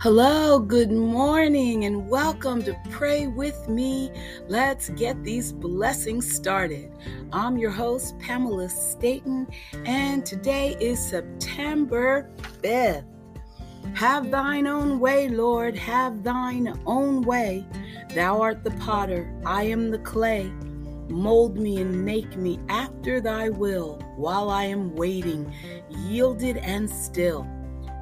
[0.00, 4.12] Hello, good morning, and welcome to Pray With Me.
[4.46, 6.92] Let's get these blessings started.
[7.32, 9.48] I'm your host, Pamela Staten,
[9.86, 12.30] and today is September
[12.62, 13.06] 5th.
[13.94, 17.66] Have thine own way, Lord, have thine own way.
[18.14, 20.44] Thou art the potter, I am the clay.
[21.08, 25.52] Mold me and make me after thy will while I am waiting,
[25.90, 27.48] yielded and still.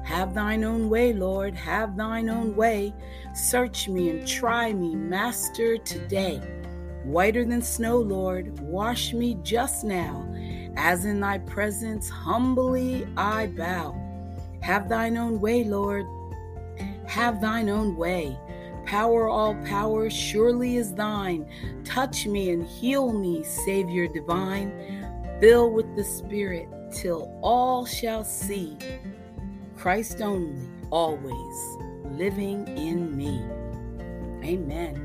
[0.07, 2.93] Have thine own way, Lord, have thine own way.
[3.33, 6.37] Search me and try me, Master, today.
[7.03, 10.25] Whiter than snow, Lord, wash me just now.
[10.77, 13.99] As in thy presence, humbly I bow.
[14.61, 16.05] Have thine own way, Lord,
[17.05, 18.39] have thine own way.
[18.85, 21.45] Power, all power, surely is thine.
[21.83, 24.71] Touch me and heal me, Savior divine.
[25.41, 28.77] Fill with the Spirit till all shall see
[29.77, 31.77] Christ only, always
[32.17, 33.45] living in me.
[34.43, 34.95] Amen.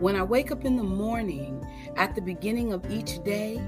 [0.00, 1.64] When I wake up in the morning,
[1.96, 3.62] at the beginning of each day,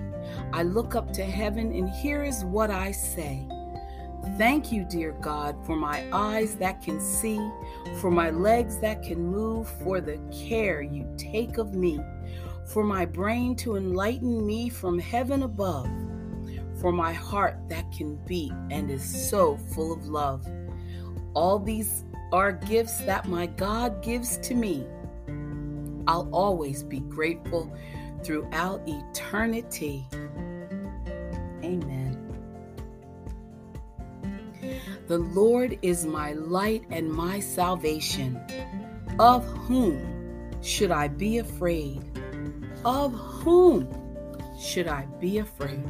[0.53, 3.47] I look up to heaven, and here is what I say.
[4.37, 7.39] Thank you, dear God, for my eyes that can see,
[8.01, 12.01] for my legs that can move, for the care you take of me,
[12.67, 15.89] for my brain to enlighten me from heaven above
[16.81, 20.47] for my heart that can beat and is so full of love.
[21.35, 24.87] All these are gifts that my God gives to me.
[26.07, 27.75] I'll always be grateful
[28.23, 30.07] throughout eternity.
[31.63, 32.21] Amen.
[35.07, 38.41] The Lord is my light and my salvation.
[39.19, 42.03] Of whom should I be afraid?
[42.85, 43.89] Of whom
[44.59, 45.85] should I be afraid?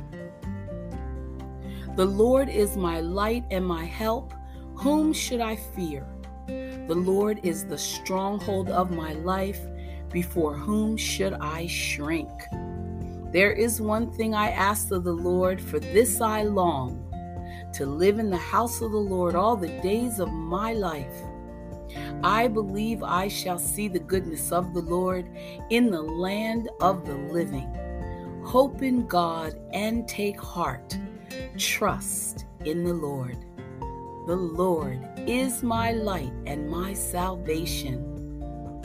[1.96, 4.32] The Lord is my light and my help.
[4.74, 6.04] Whom should I fear?
[6.48, 9.60] The Lord is the stronghold of my life.
[10.10, 12.32] Before whom should I shrink?
[13.30, 17.00] There is one thing I ask of the Lord, for this I long
[17.74, 21.14] to live in the house of the Lord all the days of my life.
[22.24, 25.30] I believe I shall see the goodness of the Lord
[25.70, 27.72] in the land of the living.
[28.44, 30.98] Hope in God and take heart
[31.58, 33.36] Trust in the Lord.
[34.26, 38.10] The Lord is my light and my salvation.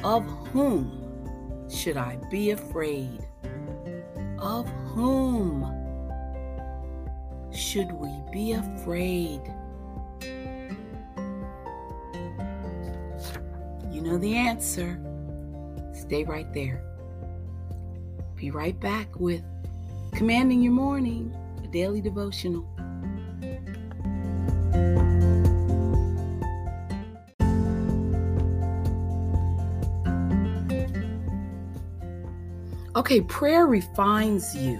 [0.03, 3.25] Of whom should I be afraid?
[4.37, 5.65] Of whom
[7.53, 9.41] should we be afraid?
[13.91, 14.99] You know the answer.
[15.93, 16.83] Stay right there.
[18.35, 19.43] Be right back with
[20.13, 21.35] Commanding Your Morning
[21.71, 22.67] daily devotional.
[32.95, 34.79] Okay, prayer refines you.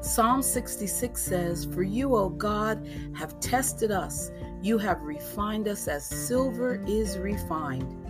[0.00, 4.30] Psalm 66 says, For you, O God, have tested us.
[4.62, 8.01] You have refined us as silver is refined.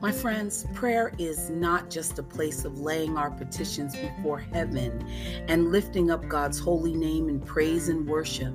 [0.00, 5.04] My friends, prayer is not just a place of laying our petitions before heaven
[5.48, 8.54] and lifting up God's holy name in praise and worship.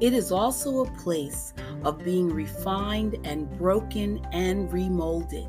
[0.00, 5.46] It is also a place of being refined and broken and remolded.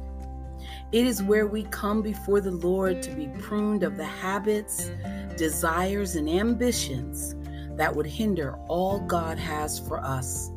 [0.91, 4.91] It is where we come before the Lord to be pruned of the habits,
[5.35, 7.35] desires, and ambitions
[7.75, 10.51] that would hinder all God has for us.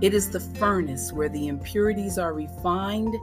[0.00, 3.14] It is the furnace where the impurities are refined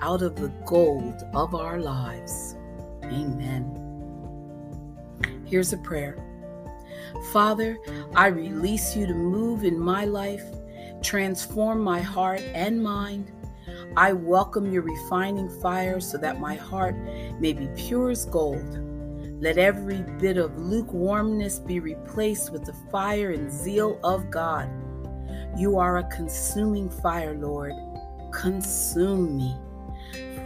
[0.00, 2.56] out of the gold of our lives.
[3.04, 3.76] Amen.
[5.46, 6.16] Here's a prayer
[7.32, 7.78] Father,
[8.14, 10.44] I release you to move in my life,
[11.02, 13.30] transform my heart and mind.
[13.96, 16.96] I welcome your refining fire so that my heart
[17.40, 18.78] may be pure as gold.
[19.40, 24.70] Let every bit of lukewarmness be replaced with the fire and zeal of God.
[25.56, 27.72] You are a consuming fire, Lord.
[28.32, 29.56] Consume me.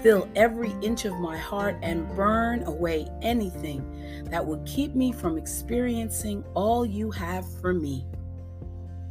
[0.02, 5.38] Fill every inch of my heart and burn away anything that would keep me from
[5.38, 8.04] experiencing all you have for me.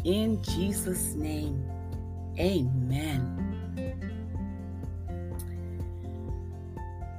[0.04, 1.68] In Jesus' name,
[2.38, 3.40] amen.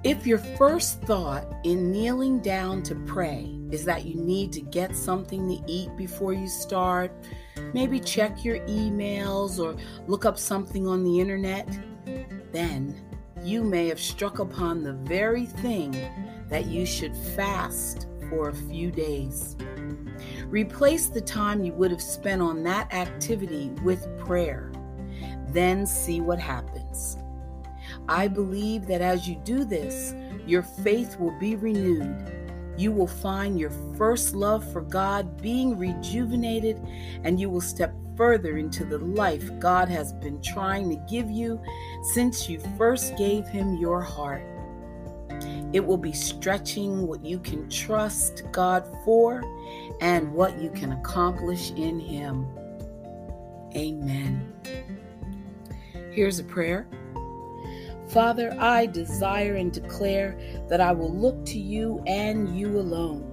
[0.05, 4.95] If your first thought in kneeling down to pray is that you need to get
[4.95, 7.11] something to eat before you start,
[7.73, 9.77] maybe check your emails or
[10.07, 11.67] look up something on the internet,
[12.53, 12.95] then
[13.43, 15.91] you may have struck upon the very thing
[16.49, 19.57] that you should fast for a few days.
[20.47, 24.71] Replace the time you would have spent on that activity with prayer.
[25.49, 27.19] Then see what happens.
[28.09, 30.15] I believe that as you do this,
[30.47, 32.44] your faith will be renewed.
[32.77, 36.81] You will find your first love for God being rejuvenated,
[37.23, 41.61] and you will step further into the life God has been trying to give you
[42.15, 44.45] since you first gave Him your heart.
[45.73, 49.43] It will be stretching what you can trust God for
[50.01, 52.47] and what you can accomplish in Him.
[53.77, 54.53] Amen.
[56.13, 56.87] Here's a prayer.
[58.09, 63.31] Father, I desire and declare that I will look to you and you alone.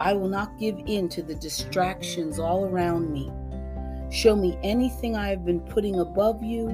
[0.00, 3.30] I will not give in to the distractions all around me.
[4.10, 6.68] Show me anything I have been putting above you,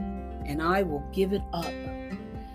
[0.46, 1.72] and I will give it up.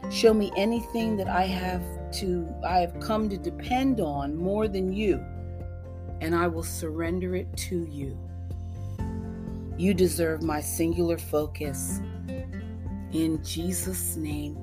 [0.10, 1.84] Show me anything that I have
[2.14, 5.24] to I have come to depend on more than you,
[6.22, 8.18] and I will surrender it to you.
[9.78, 12.02] You deserve my singular focus.
[13.14, 14.61] In Jesus' name.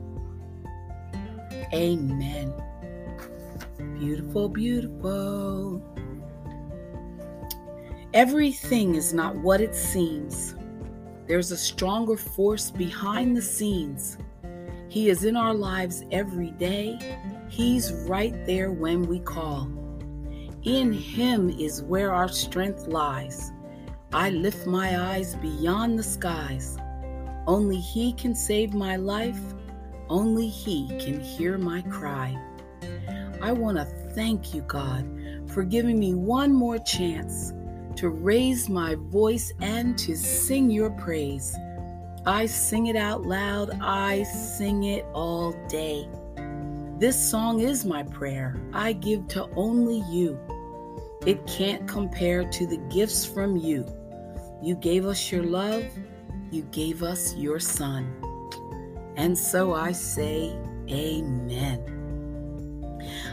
[1.73, 2.55] Amen.
[3.99, 5.83] Beautiful, beautiful.
[8.15, 10.55] Everything is not what it seems.
[11.27, 14.17] There's a stronger force behind the scenes.
[14.89, 16.99] He is in our lives every day.
[17.51, 19.71] He's right there when we call.
[20.65, 23.53] In Him is where our strength lies.
[24.13, 26.79] I lift my eyes beyond the skies.
[27.47, 29.41] Only He can save my life.
[30.09, 32.37] Only He can hear my cry.
[33.41, 35.07] I want to thank you, God,
[35.47, 37.53] for giving me one more chance
[37.97, 41.57] to raise my voice and to sing your praise.
[42.27, 46.09] I sing it out loud, I sing it all day.
[46.99, 50.39] This song is my prayer I give to only you.
[51.27, 53.87] It can't compare to the gifts from you.
[54.63, 55.85] You gave us your love,
[56.51, 58.28] you gave us your son.
[59.19, 60.57] And so I say,
[60.89, 61.85] Amen.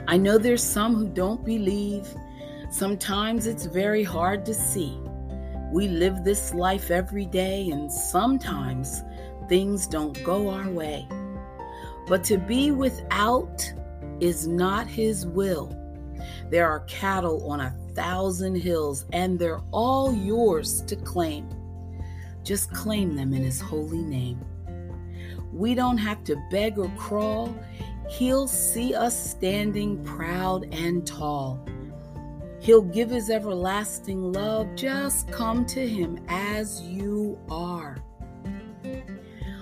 [0.08, 2.14] I know there's some who don't believe
[2.76, 5.00] Sometimes it's very hard to see.
[5.72, 9.02] We live this life every day, and sometimes
[9.48, 11.08] things don't go our way.
[12.06, 13.72] But to be without
[14.20, 15.74] is not His will.
[16.50, 21.48] There are cattle on a thousand hills, and they're all yours to claim.
[22.44, 24.44] Just claim them in His holy name.
[25.56, 27.56] We don't have to beg or crawl.
[28.10, 31.66] He'll see us standing proud and tall.
[32.60, 34.76] He'll give his everlasting love.
[34.76, 37.98] Just come to him as you are.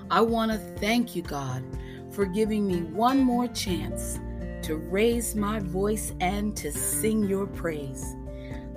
[0.10, 1.64] I want to thank you, God,
[2.12, 4.20] for giving me one more chance
[4.64, 8.16] to raise my voice and to sing your praise.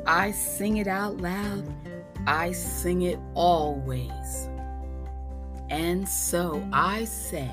[0.06, 1.72] I sing it out loud,
[2.26, 4.48] I sing it always.
[5.76, 7.50] And so I say,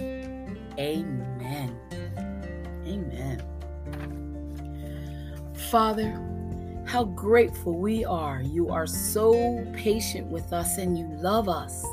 [0.00, 1.78] Amen.
[2.84, 3.42] Amen.
[5.70, 6.20] Father,
[6.84, 8.42] how grateful we are.
[8.42, 11.86] You are so patient with us and you love us.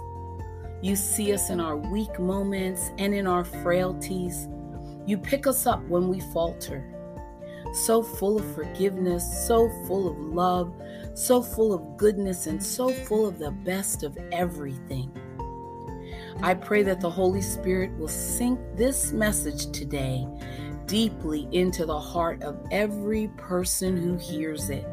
[0.81, 4.47] You see us in our weak moments and in our frailties.
[5.05, 6.83] You pick us up when we falter.
[7.85, 10.73] So full of forgiveness, so full of love,
[11.13, 15.11] so full of goodness, and so full of the best of everything.
[16.41, 20.27] I pray that the Holy Spirit will sink this message today
[20.85, 24.85] deeply into the heart of every person who hears it,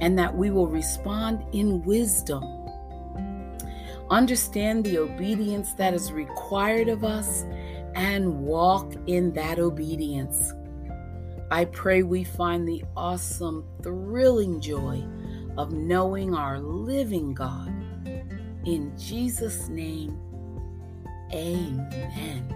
[0.00, 2.44] and that we will respond in wisdom.
[4.10, 7.44] Understand the obedience that is required of us
[7.94, 10.52] and walk in that obedience.
[11.50, 15.04] I pray we find the awesome, thrilling joy
[15.58, 17.68] of knowing our living God.
[18.64, 20.18] In Jesus' name,
[21.34, 22.54] amen.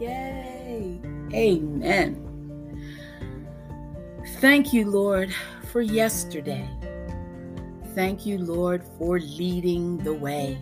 [0.00, 1.00] Yay!
[1.32, 2.22] Amen.
[4.40, 5.34] Thank you, Lord,
[5.72, 6.68] for yesterday.
[7.94, 10.60] Thank you, Lord, for leading the way.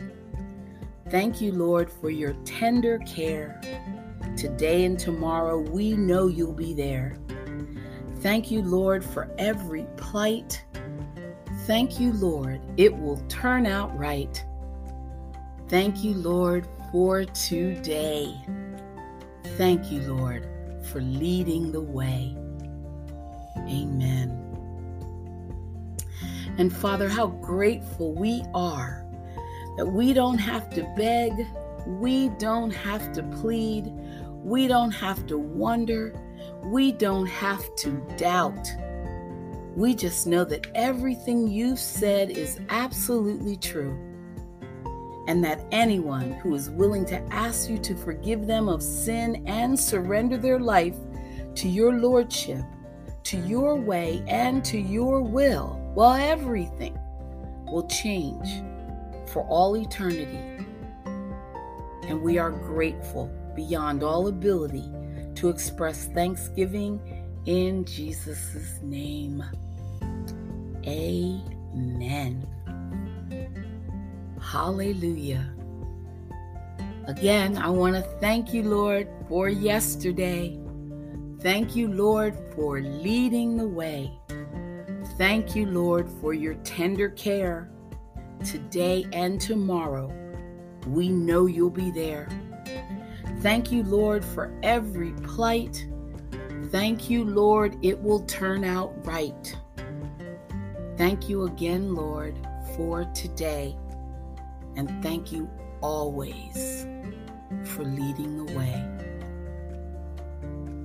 [1.10, 3.60] Thank you, Lord, for your tender care.
[4.36, 7.16] Today and tomorrow, we know you'll be there.
[8.20, 10.64] Thank you, Lord, for every plight.
[11.66, 14.44] Thank you, Lord, it will turn out right.
[15.68, 18.32] Thank you, Lord, for today.
[19.56, 20.46] Thank you, Lord,
[20.92, 22.36] for leading the way.
[23.58, 24.30] Amen.
[26.56, 29.04] And Father, how grateful we are
[29.76, 31.32] that we don't have to beg,
[31.84, 33.92] we don't have to plead,
[34.44, 36.14] we don't have to wonder,
[36.62, 38.68] we don't have to doubt.
[39.74, 43.98] We just know that everything you've said is absolutely true,
[45.26, 49.78] and that anyone who is willing to ask you to forgive them of sin and
[49.78, 50.96] surrender their life
[51.54, 52.62] to your lordship,
[53.24, 56.98] to your way, and to your will, well, everything
[57.66, 58.62] will change
[59.32, 60.38] for all eternity.
[62.06, 64.90] And we are grateful beyond all ability
[65.36, 67.00] to express thanksgiving
[67.46, 69.42] in Jesus' name.
[70.86, 72.53] Amen.
[74.44, 75.50] Hallelujah.
[77.06, 80.58] Again, I want to thank you, Lord, for yesterday.
[81.40, 84.12] Thank you, Lord, for leading the way.
[85.18, 87.70] Thank you, Lord, for your tender care
[88.44, 90.12] today and tomorrow.
[90.86, 92.28] We know you'll be there.
[93.40, 95.86] Thank you, Lord, for every plight.
[96.70, 99.56] Thank you, Lord, it will turn out right.
[100.96, 102.36] Thank you again, Lord,
[102.76, 103.76] for today.
[104.76, 105.48] And thank you
[105.80, 106.86] always
[107.64, 108.84] for leading the way.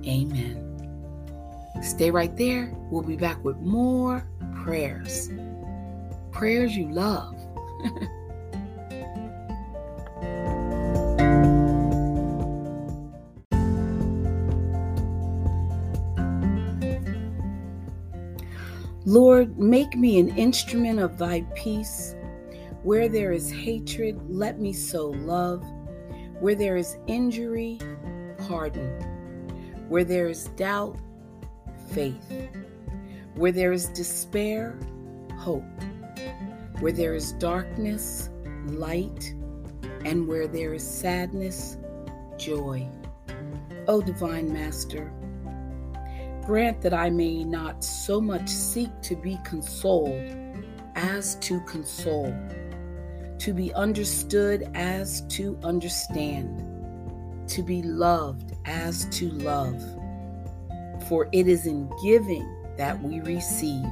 [0.06, 0.66] Amen.
[1.82, 2.74] Stay right there.
[2.90, 4.28] We'll be back with more
[4.62, 5.30] prayers.
[6.32, 7.36] Prayers you love.
[19.06, 22.14] Lord, make me an instrument of thy peace.
[22.82, 25.64] Where there is hatred, let me sow love.
[26.40, 27.78] Where there is injury,
[28.38, 28.88] pardon.
[29.88, 30.96] Where there is doubt,
[31.92, 32.32] faith.
[33.34, 34.78] Where there is despair,
[35.36, 35.64] hope.
[36.80, 38.30] Where there is darkness,
[38.66, 39.34] light.
[40.04, 41.76] And where there is sadness,
[42.38, 42.88] joy.
[43.86, 45.12] O Divine Master,
[46.46, 50.36] grant that I may not so much seek to be consoled
[50.94, 52.34] as to console,
[53.40, 56.62] to be understood as to understand,
[57.48, 59.82] to be loved as to love
[61.10, 63.90] for it is in giving that we receive,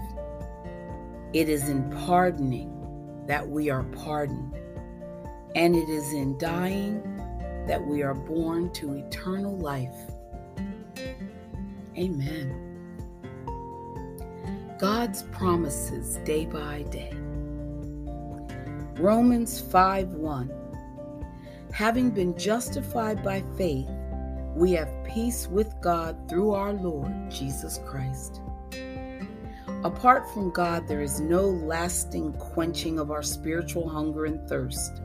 [1.32, 2.72] it is in pardoning
[3.26, 4.54] that we are pardoned,
[5.56, 7.02] and it is in dying
[7.66, 9.96] that we are born to eternal life.
[11.96, 12.64] Amen.
[14.78, 17.12] God's promises day by day.
[18.98, 20.50] Romans 5:1
[21.70, 23.88] Having been justified by faith,
[24.56, 28.40] we have peace with God through our Lord Jesus Christ.
[29.84, 35.00] Apart from God, there is no lasting quenching of our spiritual hunger and thirst.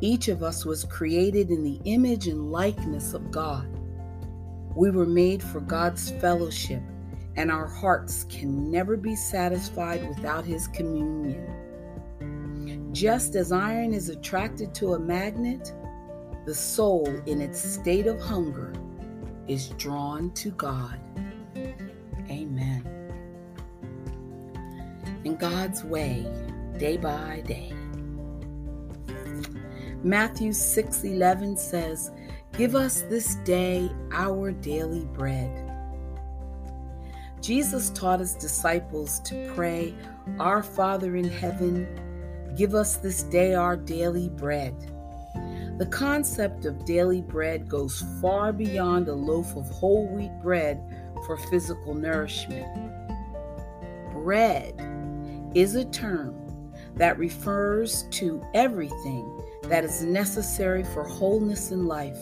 [0.00, 3.68] Each of us was created in the image and likeness of God.
[4.74, 6.82] We were made for God's fellowship,
[7.36, 11.71] and our hearts can never be satisfied without His communion.
[12.92, 15.72] Just as iron is attracted to a magnet,
[16.44, 18.72] the soul in its state of hunger
[19.48, 21.00] is drawn to God.
[22.30, 22.86] Amen.
[25.24, 26.26] In God's way,
[26.78, 27.72] day by day.
[30.02, 32.10] Matthew 6:11 says,
[32.52, 35.70] "Give us this day our daily bread."
[37.40, 39.94] Jesus taught his disciples to pray,
[40.38, 41.86] "Our Father in heaven,
[42.56, 44.74] give us this day our daily bread."
[45.78, 50.80] The concept of daily bread goes far beyond a loaf of whole wheat bread
[51.26, 52.66] for physical nourishment.
[54.12, 54.74] Bread
[55.54, 56.34] is a term
[56.96, 59.26] that refers to everything
[59.64, 62.20] that is necessary for wholeness in life.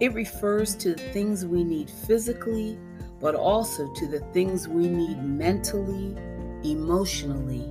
[0.00, 2.78] It refers to the things we need physically,
[3.20, 6.16] but also to the things we need mentally,
[6.64, 7.64] emotionally,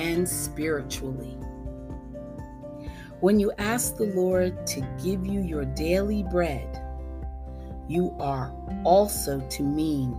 [0.00, 1.36] and spiritually.
[3.20, 6.82] When you ask the Lord to give you your daily bread,
[7.86, 8.52] you are
[8.84, 10.16] also to mean,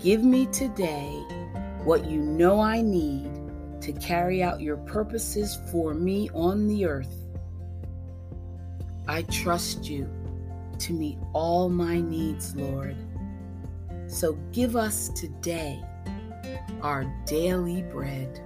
[0.00, 1.10] Give me today
[1.84, 3.30] what you know I need
[3.82, 7.14] to carry out your purposes for me on the earth.
[9.06, 10.08] I trust you
[10.78, 12.96] to meet all my needs, Lord.
[14.06, 15.82] So give us today
[16.80, 18.40] our daily bread.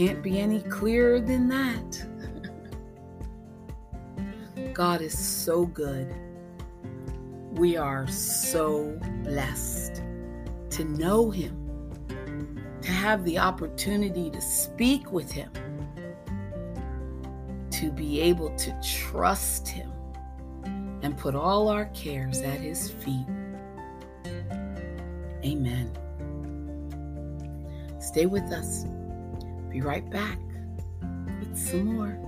[0.00, 2.06] Can't be any clearer than that.
[4.72, 6.14] God is so good.
[7.50, 9.96] We are so blessed
[10.70, 15.52] to know Him, to have the opportunity to speak with Him,
[17.70, 19.92] to be able to trust Him,
[21.02, 23.26] and put all our cares at His feet.
[25.44, 25.92] Amen.
[28.00, 28.86] Stay with us.
[29.70, 30.38] Be right back
[31.38, 32.18] with some more.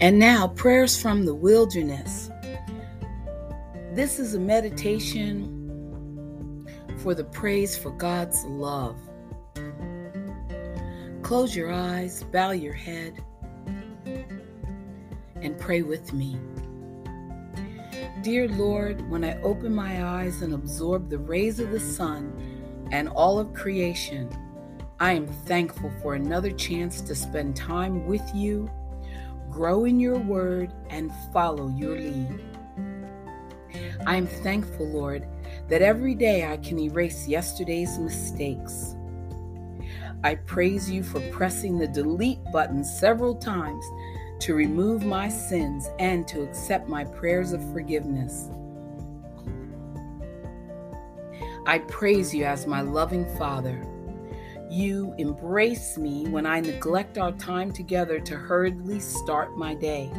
[0.00, 2.30] And now, prayers from the wilderness.
[3.92, 5.56] This is a meditation
[6.96, 8.96] for the praise for God's love.
[11.22, 13.22] Close your eyes, bow your head,
[15.42, 16.38] and pray with me.
[18.22, 23.08] Dear Lord, when I open my eyes and absorb the rays of the sun and
[23.08, 24.28] all of creation,
[24.98, 28.70] I am thankful for another chance to spend time with you,
[29.50, 32.44] grow in your word, and follow your lead.
[34.06, 35.26] I am thankful, Lord,
[35.68, 38.96] that every day I can erase yesterday's mistakes.
[40.22, 43.84] I praise you for pressing the delete button several times
[44.40, 48.48] to remove my sins and to accept my prayers of forgiveness.
[51.66, 53.86] I praise you as my loving Father.
[54.70, 60.10] You embrace me when I neglect our time together to hurriedly start my day.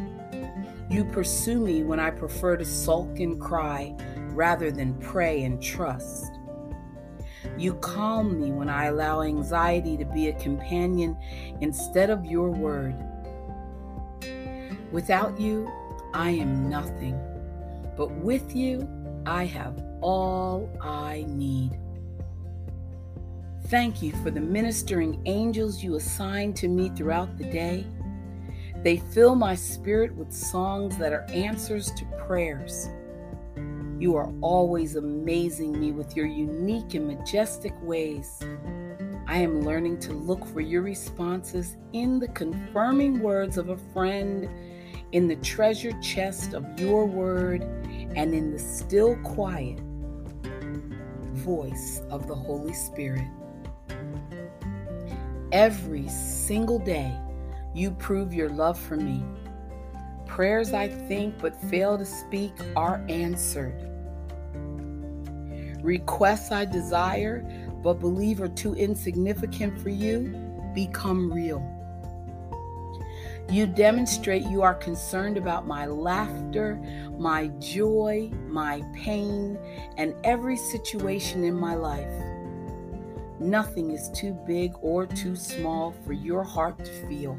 [0.88, 3.96] You pursue me when I prefer to sulk and cry
[4.34, 6.38] rather than pray and trust.
[7.58, 11.16] You calm me when I allow anxiety to be a companion
[11.60, 12.94] instead of your word.
[14.92, 15.72] Without you,
[16.12, 17.18] I am nothing,
[17.96, 18.86] but with you,
[19.24, 21.78] I have all I need.
[23.68, 27.86] Thank you for the ministering angels you assign to me throughout the day.
[28.82, 32.90] They fill my spirit with songs that are answers to prayers.
[33.98, 38.40] You are always amazing me with your unique and majestic ways.
[39.26, 44.50] I am learning to look for your responses in the confirming words of a friend,
[45.12, 47.62] in the treasure chest of your word,
[48.14, 49.78] and in the still quiet
[51.32, 53.26] voice of the Holy Spirit.
[55.50, 57.14] Every single day,
[57.74, 59.22] you prove your love for me.
[60.26, 63.88] Prayers I think but fail to speak are answered.
[65.82, 67.44] Requests I desire
[67.82, 71.81] but believe are too insignificant for you become real.
[73.50, 76.80] You demonstrate you are concerned about my laughter,
[77.18, 79.58] my joy, my pain,
[79.96, 82.12] and every situation in my life.
[83.38, 87.38] Nothing is too big or too small for your heart to feel.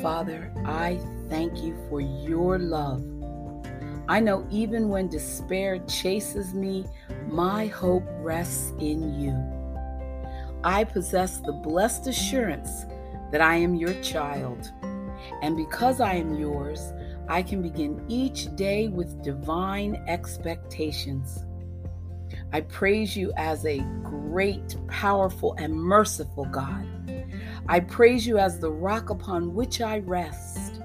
[0.00, 3.02] Father, I thank you for your love
[4.06, 6.84] I know even when despair chases me,
[7.28, 9.34] my hope rests in you.
[10.62, 12.84] I possess the blessed assurance
[13.30, 14.70] that I am your child.
[15.42, 16.92] And because I am yours,
[17.28, 21.44] I can begin each day with divine expectations.
[22.52, 26.86] I praise you as a great, powerful, and merciful God.
[27.68, 30.82] I praise you as the rock upon which I rest.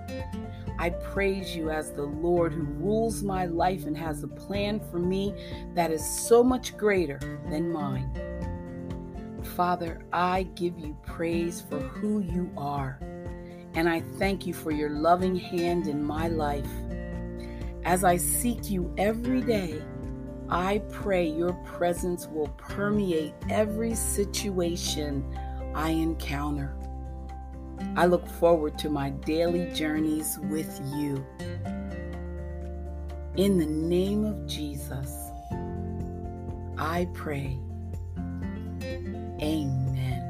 [0.80, 4.98] I praise you as the Lord who rules my life and has a plan for
[4.98, 5.36] me
[5.76, 8.10] that is so much greater than mine.
[9.56, 13.00] Father, I give you praise for who you are,
[13.74, 16.70] and I thank you for your loving hand in my life.
[17.84, 19.82] As I seek you every day,
[20.50, 25.24] I pray your presence will permeate every situation
[25.76, 26.76] I encounter.
[27.96, 31.26] I look forward to my daily journeys with you.
[33.36, 35.14] In the name of Jesus,
[36.78, 37.60] I pray.
[39.42, 40.26] Amen.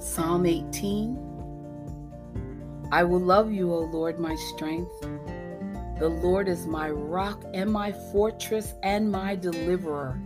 [0.00, 1.18] Psalm 18
[2.90, 4.92] I will love you, O Lord, my strength.
[5.98, 10.20] The Lord is my rock and my fortress and my deliverer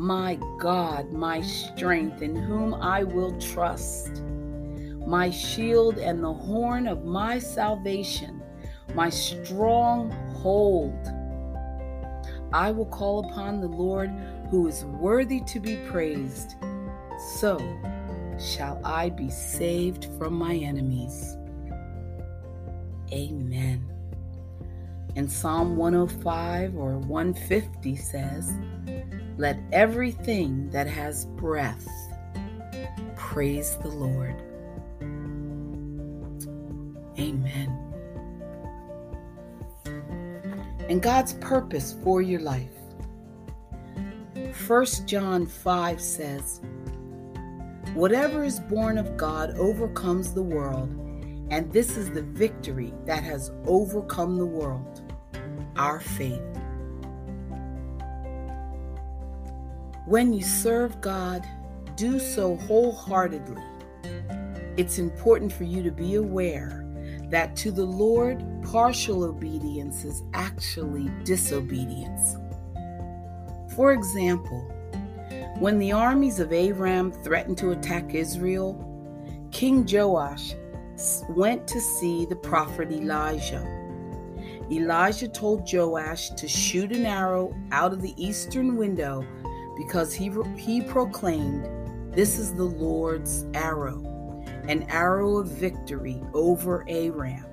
[0.00, 4.22] my God, my strength, in whom I will trust,
[5.06, 8.42] my shield and the horn of my salvation,
[8.94, 10.96] my stronghold.
[12.52, 14.10] I will call upon the Lord
[14.50, 16.56] who is worthy to be praised.
[17.36, 17.58] So
[18.38, 21.36] shall I be saved from my enemies.
[23.12, 23.86] Amen.
[25.16, 28.52] And Psalm 105 or 150 says,
[29.36, 31.88] let everything that has breath
[33.16, 34.42] praise the Lord.
[37.18, 37.89] Amen.
[40.90, 42.72] And God's purpose for your life.
[44.66, 46.60] 1 John 5 says,
[47.94, 50.90] Whatever is born of God overcomes the world,
[51.50, 55.00] and this is the victory that has overcome the world
[55.76, 56.42] our faith.
[60.06, 61.46] When you serve God,
[61.94, 63.62] do so wholeheartedly.
[64.76, 66.89] It's important for you to be aware
[67.30, 72.36] that to the Lord, partial obedience is actually disobedience.
[73.74, 74.60] For example,
[75.58, 78.86] when the armies of Aram threatened to attack Israel,
[79.52, 80.54] King Joash
[81.30, 83.66] went to see the prophet Elijah.
[84.70, 89.26] Elijah told Joash to shoot an arrow out of the eastern window
[89.76, 91.68] because he, he proclaimed,
[92.14, 94.09] This is the Lord's arrow,
[94.70, 97.44] an arrow of victory over Aram.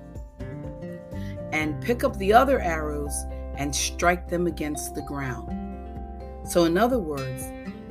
[1.52, 3.12] And pick up the other arrows
[3.56, 5.50] and strike them against the ground.
[6.48, 7.42] So, in other words,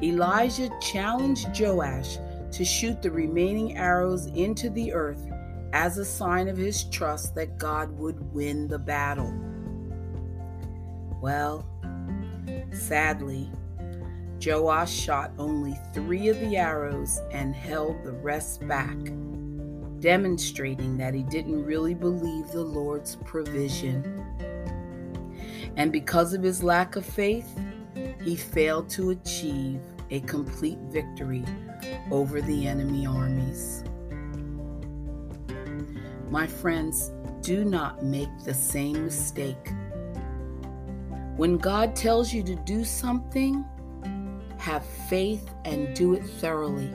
[0.02, 2.18] Elijah challenged Joash
[2.52, 5.28] to shoot the remaining arrows into the earth
[5.74, 9.34] as a sign of his trust that God would win the battle.
[11.22, 11.68] Well,
[12.72, 13.52] sadly,
[14.44, 18.98] Joash shot only three of the arrows and held the rest back,
[20.00, 24.24] demonstrating that he didn't really believe the Lord's provision.
[25.76, 27.60] And because of his lack of faith,
[28.24, 29.80] he failed to achieve
[30.12, 31.44] a complete victory
[32.12, 33.84] over the enemy armies.
[36.30, 39.72] My friends, do not make the same mistake.
[41.38, 43.64] When God tells you to do something,
[44.58, 46.92] have faith and do it thoroughly.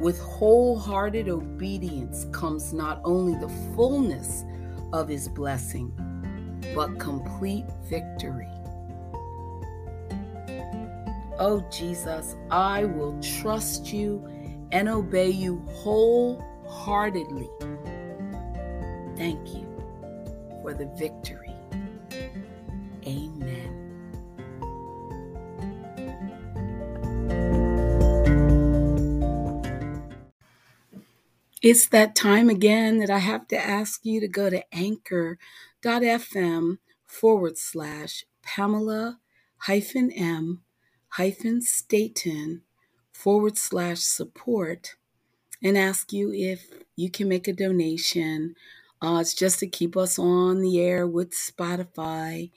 [0.00, 4.44] With wholehearted obedience comes not only the fullness
[4.92, 5.92] of His blessing,
[6.74, 8.48] but complete victory.
[11.38, 14.24] Oh, Jesus, I will trust you
[14.72, 17.50] and obey you wholeheartedly.
[19.16, 19.66] Thank you
[20.62, 21.43] for the victory.
[31.64, 37.56] It's that time again that I have to ask you to go to anchor.fm forward
[37.56, 39.18] slash Pamela
[39.60, 40.60] hyphen M
[41.12, 42.60] hyphen Staten
[43.14, 44.96] forward slash support
[45.62, 48.56] and ask you if you can make a donation.
[49.00, 52.50] Uh, it's just to keep us on the air with Spotify.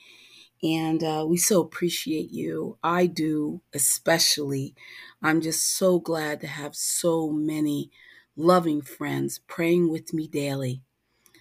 [0.62, 2.78] And uh, we so appreciate you.
[2.84, 4.76] I do, especially.
[5.24, 7.90] I'm just so glad to have so many
[8.38, 10.82] loving friends praying with me daily.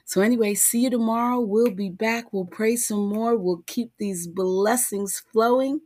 [0.04, 1.40] So, anyway, see you tomorrow.
[1.40, 2.32] We'll be back.
[2.32, 3.36] We'll pray some more.
[3.36, 5.80] We'll keep these blessings flowing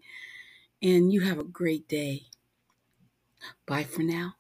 [0.83, 2.25] and you have a great day.
[3.67, 4.35] Bye for now.